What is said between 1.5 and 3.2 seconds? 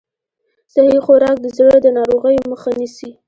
زړه د ناروغیو مخه نیسي.